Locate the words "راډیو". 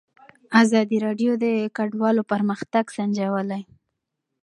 1.05-1.31